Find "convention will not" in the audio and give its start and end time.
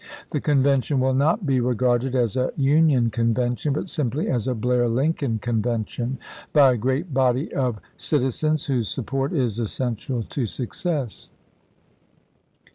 0.41-1.45